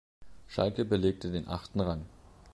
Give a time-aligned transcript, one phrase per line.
[0.47, 2.05] Schalke belegte den achten Rang.